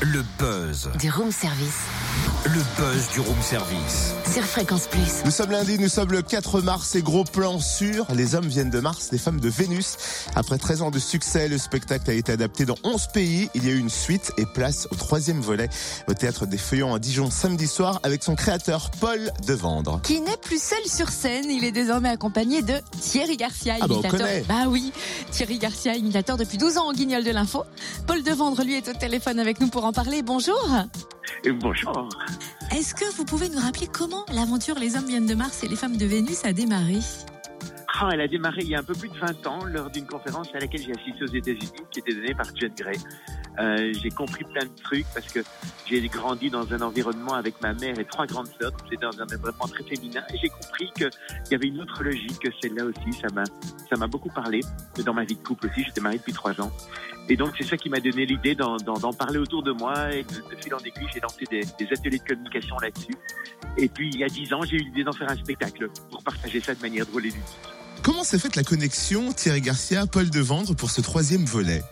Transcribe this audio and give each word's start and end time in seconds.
Le 0.00 0.22
buzz. 0.38 0.90
Du 1.00 1.10
room 1.10 1.30
service. 1.32 1.78
Le 2.44 2.60
buzz 2.76 3.08
du 3.14 3.20
room 3.20 3.40
service. 3.42 4.12
Sur 4.30 4.42
Fréquence 4.44 4.86
Plus. 4.86 5.22
Nous 5.24 5.30
sommes 5.30 5.50
lundi, 5.50 5.78
nous 5.78 5.88
sommes 5.88 6.10
le 6.12 6.20
4 6.20 6.60
mars 6.60 6.94
et 6.94 7.00
gros 7.02 7.24
plan 7.24 7.58
sur 7.58 8.06
Les 8.12 8.34
hommes 8.34 8.46
viennent 8.46 8.68
de 8.70 8.80
Mars, 8.80 9.08
les 9.12 9.18
femmes 9.18 9.40
de 9.40 9.48
Vénus. 9.48 9.96
Après 10.34 10.58
13 10.58 10.82
ans 10.82 10.90
de 10.90 10.98
succès, 10.98 11.48
le 11.48 11.56
spectacle 11.56 12.10
a 12.10 12.12
été 12.12 12.32
adapté 12.32 12.66
dans 12.66 12.74
11 12.84 13.06
pays. 13.14 13.48
Il 13.54 13.64
y 13.64 13.68
a 13.70 13.72
eu 13.72 13.78
une 13.78 13.88
suite 13.88 14.32
et 14.36 14.44
place 14.44 14.88
au 14.90 14.94
troisième 14.96 15.40
volet 15.40 15.70
au 16.06 16.12
théâtre 16.12 16.44
des 16.46 16.58
Feuillants 16.58 16.94
à 16.94 16.98
Dijon 16.98 17.30
samedi 17.30 17.66
soir 17.66 18.00
avec 18.02 18.22
son 18.22 18.34
créateur 18.34 18.90
Paul 19.00 19.30
Devendre. 19.46 20.00
Qui 20.02 20.20
n'est 20.20 20.36
plus 20.36 20.62
seul 20.62 20.84
sur 20.86 21.08
scène, 21.08 21.50
il 21.50 21.64
est 21.64 21.72
désormais 21.72 22.10
accompagné 22.10 22.60
de 22.62 22.74
Thierry 23.00 23.36
Garcia, 23.38 23.76
Ah 23.80 23.86
bah, 23.86 23.94
on 23.94 24.00
imitateur. 24.00 24.18
connaît. 24.20 24.44
bah 24.46 24.64
oui, 24.68 24.92
Thierry 25.30 25.58
Garcia, 25.58 25.94
imitateur 25.94 26.36
depuis 26.36 26.58
12 26.58 26.76
ans 26.78 26.88
au 26.90 26.92
Guignol 26.92 27.24
de 27.24 27.30
l'Info. 27.30 27.64
Paul 28.06 28.22
Devendre, 28.22 28.62
lui, 28.64 28.74
est 28.74 28.88
au 28.88 28.92
téléphone 28.92 29.38
avec 29.38 29.60
nous 29.60 29.68
pour 29.68 29.83
en 29.84 29.92
parler. 29.92 30.22
Bonjour. 30.22 30.68
Et 31.44 31.52
bonjour. 31.52 32.08
Est-ce 32.72 32.94
que 32.94 33.04
vous 33.16 33.24
pouvez 33.24 33.48
nous 33.48 33.58
rappeler 33.58 33.86
comment 33.86 34.24
l'aventure 34.32 34.78
Les 34.78 34.96
hommes 34.96 35.06
viennent 35.06 35.26
de 35.26 35.34
Mars 35.34 35.62
et 35.62 35.68
les 35.68 35.76
femmes 35.76 35.96
de 35.96 36.06
Vénus 36.06 36.44
a 36.44 36.52
démarré? 36.52 36.98
Ah, 38.00 38.10
elle 38.12 38.22
a 38.22 38.28
démarré 38.28 38.62
il 38.62 38.68
y 38.68 38.74
a 38.74 38.80
un 38.80 38.82
peu 38.82 38.94
plus 38.94 39.08
de 39.08 39.18
20 39.18 39.46
ans 39.46 39.64
lors 39.64 39.90
d'une 39.90 40.06
conférence 40.06 40.48
à 40.54 40.58
laquelle 40.58 40.82
j'ai 40.82 40.92
assisté 40.92 41.22
aux 41.22 41.34
États-Unis 41.34 41.82
qui 41.90 42.00
était 42.00 42.14
donnée 42.14 42.34
par 42.34 42.46
John 42.56 42.72
Gray. 42.76 42.98
Euh, 43.60 43.92
j'ai 44.02 44.10
compris 44.10 44.44
plein 44.44 44.64
de 44.64 44.82
trucs 44.82 45.06
parce 45.14 45.26
que 45.32 45.40
j'ai 45.86 46.00
grandi 46.08 46.50
dans 46.50 46.72
un 46.72 46.80
environnement 46.80 47.34
avec 47.34 47.60
ma 47.62 47.72
mère 47.74 47.98
et 47.98 48.04
trois 48.04 48.26
grandes 48.26 48.48
sœurs. 48.60 48.72
C'était 48.84 49.04
dans 49.04 49.16
un 49.20 49.24
environnement 49.24 49.68
très 49.68 49.84
féminin 49.84 50.22
et 50.32 50.38
j'ai 50.38 50.48
compris 50.48 50.90
qu'il 50.96 51.10
y 51.50 51.54
avait 51.54 51.68
une 51.68 51.80
autre 51.80 52.02
logique 52.02 52.38
que 52.40 52.48
celle-là 52.60 52.84
aussi. 52.84 53.20
Ça 53.20 53.28
m'a, 53.32 53.44
ça 53.88 53.96
m'a 53.96 54.06
beaucoup 54.06 54.30
parlé. 54.30 54.60
Dans 55.04 55.14
ma 55.14 55.24
vie 55.24 55.36
de 55.36 55.42
couple 55.42 55.66
aussi, 55.66 55.84
j'étais 55.84 56.00
marié 56.00 56.18
depuis 56.18 56.32
trois 56.32 56.60
ans. 56.60 56.72
Et 57.28 57.36
donc 57.36 57.54
c'est 57.56 57.64
ça 57.64 57.76
qui 57.76 57.88
m'a 57.88 58.00
donné 58.00 58.26
l'idée 58.26 58.54
d'en 58.54 59.12
parler 59.16 59.38
autour 59.38 59.62
de 59.62 59.72
moi 59.72 60.12
et 60.12 60.24
de, 60.24 60.34
de 60.34 60.62
fil 60.62 60.74
en 60.74 60.78
aiguille, 60.78 61.08
j'ai 61.12 61.20
lancé 61.20 61.44
des, 61.50 61.62
des 61.78 61.92
ateliers 61.92 62.18
de 62.18 62.24
communication 62.24 62.76
là-dessus. 62.78 63.14
Et 63.78 63.88
puis 63.88 64.10
il 64.12 64.18
y 64.18 64.24
a 64.24 64.28
dix 64.28 64.52
ans, 64.52 64.62
j'ai 64.62 64.76
eu 64.76 64.84
l'idée 64.84 65.04
d'en 65.04 65.12
faire 65.12 65.30
un 65.30 65.36
spectacle 65.36 65.88
pour 66.10 66.22
partager 66.22 66.60
ça 66.60 66.74
de 66.74 66.80
manière 66.80 67.06
drôle 67.06 67.26
et 67.26 67.30
ludique. 67.30 67.42
Comment 68.02 68.24
s'est 68.24 68.38
faite 68.38 68.56
la 68.56 68.64
connexion 68.64 69.32
Thierry 69.32 69.62
Garcia, 69.62 70.06
Paul 70.06 70.28
Devendre 70.28 70.74
pour 70.76 70.90
ce 70.90 71.00
troisième 71.00 71.44
volet? 71.46 71.82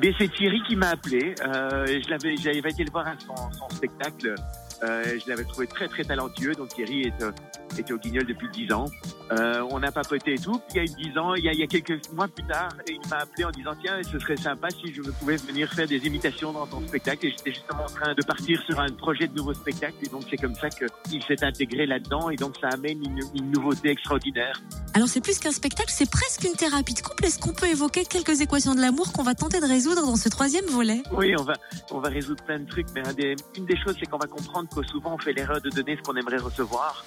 Mais 0.00 0.12
c'est 0.18 0.32
Thierry 0.32 0.62
qui 0.66 0.76
m'a 0.76 0.90
appelé. 0.90 1.34
Euh, 1.46 1.86
je 1.86 2.10
l'avais, 2.10 2.36
j'avais 2.36 2.58
été 2.58 2.84
le 2.84 2.90
voir 2.90 3.06
à 3.06 3.14
son, 3.18 3.34
son 3.52 3.68
spectacle. 3.70 4.34
Euh, 4.82 5.18
je 5.18 5.28
l'avais 5.30 5.44
trouvé 5.44 5.66
très 5.66 5.88
très 5.88 6.04
talentueux. 6.04 6.54
Donc 6.54 6.68
Thierry 6.68 7.02
est, 7.02 7.22
euh, 7.22 7.30
était 7.78 7.92
au 7.92 7.98
Guignol 7.98 8.26
depuis 8.26 8.48
10 8.50 8.72
ans. 8.72 8.86
Euh, 9.32 9.66
on 9.70 9.82
a 9.82 9.90
papoté 9.90 10.34
et 10.34 10.38
tout. 10.38 10.60
Il 10.70 10.76
y 10.76 10.78
a 10.80 10.82
eu 10.82 11.10
10 11.12 11.18
ans, 11.18 11.34
il 11.34 11.44
y 11.44 11.48
a, 11.48 11.52
il 11.52 11.60
y 11.60 11.62
a 11.62 11.66
quelques 11.66 12.12
mois 12.12 12.28
plus 12.28 12.44
tard, 12.44 12.68
il 12.88 13.00
m'a 13.08 13.18
appelé 13.18 13.44
en 13.44 13.50
disant 13.50 13.72
tiens, 13.80 14.00
ce 14.02 14.18
serait 14.18 14.36
sympa 14.36 14.68
si 14.70 14.92
je 14.92 15.02
pouvais 15.02 15.36
venir 15.36 15.72
faire 15.72 15.86
des 15.86 16.06
imitations 16.06 16.52
dans 16.52 16.66
ton 16.66 16.80
spectacle. 16.86 17.26
Et 17.26 17.30
j'étais 17.30 17.52
justement 17.52 17.84
en 17.84 17.92
train 17.92 18.14
de 18.14 18.22
partir 18.22 18.60
sur 18.62 18.78
un 18.80 18.88
projet 18.88 19.26
de 19.26 19.34
nouveau 19.34 19.54
spectacle. 19.54 19.96
Et 20.02 20.08
donc 20.08 20.22
c'est 20.28 20.36
comme 20.36 20.54
ça 20.54 20.68
qu'il 20.68 21.22
s'est 21.22 21.44
intégré 21.44 21.86
là-dedans. 21.86 22.30
Et 22.30 22.36
donc 22.36 22.56
ça 22.60 22.68
amène 22.72 23.02
une, 23.02 23.20
une 23.34 23.50
nouveauté 23.50 23.90
extraordinaire. 23.90 24.60
Alors 24.96 25.08
c'est 25.08 25.20
plus 25.20 25.40
qu'un 25.40 25.50
spectacle, 25.50 25.90
c'est 25.92 26.08
presque 26.08 26.44
une 26.44 26.52
thérapie 26.52 26.94
de 26.94 27.00
couple. 27.00 27.24
Est-ce 27.24 27.40
qu'on 27.40 27.52
peut 27.52 27.66
évoquer 27.66 28.04
quelques 28.04 28.40
équations 28.40 28.76
de 28.76 28.80
l'amour 28.80 29.12
qu'on 29.12 29.24
va 29.24 29.34
tenter 29.34 29.58
de 29.60 29.66
résoudre 29.66 30.02
dans 30.06 30.14
ce 30.14 30.28
troisième 30.28 30.66
volet? 30.66 31.02
Oui, 31.12 31.34
on 31.36 31.42
va, 31.42 31.54
on 31.90 31.98
va 31.98 32.08
résoudre 32.10 32.44
plein 32.44 32.60
de 32.60 32.66
trucs, 32.68 32.86
mais 32.94 33.06
un 33.06 33.12
des- 33.12 33.34
une 33.56 33.66
des 33.66 33.76
choses, 33.76 33.96
c'est 33.98 34.06
qu'on 34.06 34.18
va 34.18 34.28
comprendre 34.28 34.68
que 34.68 34.86
souvent 34.86 35.14
on 35.14 35.18
fait 35.18 35.32
l'erreur 35.32 35.60
de 35.60 35.68
donner 35.70 35.96
ce 35.96 36.02
qu'on 36.02 36.14
aimerait 36.14 36.36
recevoir. 36.38 37.04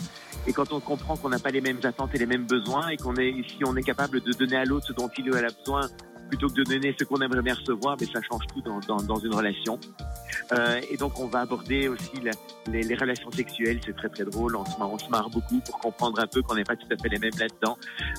Et 0.47 0.51
quand 0.53 0.73
on 0.73 0.81
comprend 0.81 1.15
qu'on 1.15 1.29
n'a 1.29 1.39
pas 1.39 1.49
les 1.51 1.61
mêmes 1.61 1.79
attentes 1.83 2.09
et 2.13 2.17
les 2.17 2.25
mêmes 2.25 2.45
besoins, 2.45 2.89
et 2.89 2.97
qu'on 2.97 3.15
est, 3.15 3.33
si 3.47 3.63
on 3.65 3.75
est 3.77 3.83
capable 3.83 4.19
de 4.19 4.33
donner 4.33 4.57
à 4.57 4.65
l'autre 4.65 4.87
ce 4.87 4.93
dont 4.93 5.09
il 5.17 5.33
a 5.33 5.47
besoin, 5.49 5.87
plutôt 6.27 6.49
que 6.49 6.55
de 6.55 6.63
donner 6.63 6.93
ce 6.99 7.05
qu'on 7.05 7.21
aimerait 7.21 7.41
bien 7.41 7.53
recevoir, 7.55 7.95
mais 8.01 8.05
ça 8.07 8.19
change 8.29 8.43
tout 8.53 8.61
dans, 8.61 8.79
dans 8.97 9.17
une 9.19 9.33
relation. 9.33 9.79
Euh, 10.53 10.79
et 10.89 10.97
donc 10.97 11.19
on 11.19 11.27
va 11.27 11.41
aborder 11.41 11.87
aussi 11.89 12.11
la- 12.23 12.31
les, 12.71 12.83
les 12.83 12.95
relations 12.95 13.29
sexuelles, 13.31 13.79
c'est 13.85 13.95
très 13.95 14.09
très 14.09 14.23
drôle, 14.25 14.55
on 14.55 14.65
se, 14.65 14.77
marre, 14.77 14.91
on 14.91 14.97
se 14.99 15.07
marre 15.09 15.29
beaucoup 15.29 15.59
pour 15.61 15.77
comprendre 15.79 16.19
un 16.19 16.27
peu 16.27 16.41
qu'on 16.41 16.55
n'est 16.55 16.63
pas 16.63 16.75
tout 16.75 16.87
à 16.91 16.97
fait 17.01 17.09
les 17.09 17.19
mêmes 17.19 17.37
là-dedans. 17.37 17.77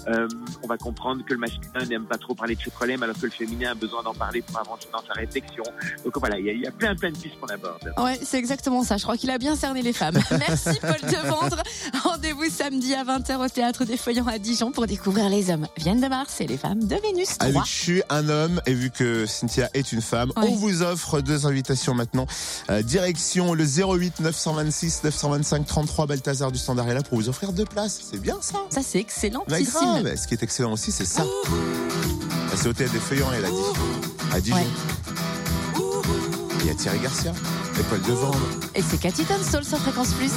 Euh, 0.08 0.26
on 0.62 0.66
va 0.66 0.76
comprendre 0.78 1.24
que 1.24 1.32
le 1.34 1.38
masculin 1.40 1.84
n'aime 1.88 2.04
pas 2.06 2.16
trop 2.18 2.34
parler 2.34 2.54
de 2.54 2.60
ses 2.62 2.70
problèmes, 2.70 3.02
alors 3.02 3.16
que 3.18 3.26
le 3.26 3.30
féminin 3.32 3.70
a 3.70 3.74
besoin 3.74 4.02
d'en 4.02 4.14
parler 4.14 4.42
pour 4.42 4.58
avancer 4.58 4.88
dans 4.92 5.02
sa 5.06 5.12
réflexion. 5.14 5.62
Donc 6.04 6.16
voilà, 6.18 6.38
il 6.38 6.46
y 6.46 6.58
y 6.60 6.66
a 6.66 6.70
plein 6.70 6.94
plein 6.94 7.10
de 7.10 7.16
pistes 7.16 7.38
qu'on 7.40 7.46
aborde. 7.48 7.92
Ouais, 7.98 8.18
c'est 8.22 8.38
exactement 8.38 8.82
ça. 8.82 8.96
Je 8.96 9.02
crois 9.04 9.16
qu'il 9.16 9.30
a 9.30 9.38
bien 9.38 9.54
cerné 9.56 9.82
les 9.82 9.92
femmes. 9.92 10.18
Merci 10.30 10.78
Paul 10.80 11.10
Devendre. 11.10 11.62
Rendez-vous 12.02 12.48
samedi 12.50 12.94
à 12.94 13.04
20h 13.04 13.44
au 13.44 13.48
théâtre 13.48 13.84
des 13.84 13.96
Feuillants 13.96 14.26
à 14.26 14.38
Dijon 14.38 14.70
pour 14.72 14.86
découvrir 14.86 15.28
les 15.28 15.50
hommes 15.50 15.66
viennent 15.76 16.00
de 16.00 16.08
Mars 16.08 16.40
et 16.40 16.46
les 16.46 16.56
femmes 16.58 16.84
de 16.86 16.96
Vénus. 16.96 17.36
Ah, 17.40 17.46
vu 17.46 17.52
3. 17.52 17.62
que 17.62 17.68
je 17.68 17.74
suis 17.74 18.02
un 18.10 18.28
homme 18.28 18.60
et 18.66 18.74
vu 18.74 18.90
que 18.90 19.26
Cynthia 19.26 19.68
est 19.74 19.92
une 19.92 20.02
femme, 20.02 20.30
Ouais. 20.36 20.44
on 20.48 20.54
vous 20.54 20.82
offre 20.82 21.20
deux 21.20 21.46
invitations 21.46 21.94
maintenant. 21.94 22.17
Euh, 22.70 22.82
direction 22.82 23.54
le 23.54 23.64
08 23.64 24.20
926 24.20 25.02
925 25.04 25.66
33 25.66 26.06
Balthazar 26.06 26.52
du 26.52 26.58
Standard 26.58 26.88
est 26.88 26.94
là 26.94 27.02
pour 27.02 27.18
vous 27.18 27.28
offrir 27.28 27.52
deux 27.52 27.64
places. 27.64 28.00
C'est 28.10 28.20
bien 28.20 28.38
ça 28.40 28.58
Ça 28.70 28.80
c'est 28.82 28.98
excellent. 28.98 29.44
Bah, 29.48 29.60
grave. 29.60 30.16
Ce 30.16 30.26
qui 30.26 30.34
est 30.34 30.42
excellent 30.42 30.72
aussi, 30.72 30.92
c'est 30.92 31.04
ça. 31.04 31.24
Bah, 31.24 32.54
C'est 32.56 32.68
au 32.68 32.72
théâtre 32.72 32.92
des 32.92 32.98
Feuillants, 33.00 33.30
elle 33.36 33.44
a 33.44 33.50
dit. 33.50 34.34
À 34.34 34.40
Dijon. 34.40 34.56
Ouais. 34.56 34.66
Il 36.60 36.66
y 36.66 36.70
a 36.70 36.74
Thierry 36.74 36.98
Garcia 36.98 37.32
et 37.78 37.82
Paul 37.84 38.00
Devendre. 38.02 38.38
Et 38.74 38.82
c'est 38.82 38.98
Cathy 38.98 39.24
Tunstall 39.24 39.64
sur 39.64 39.78
Fréquence 39.78 40.12
Plus. 40.14 40.32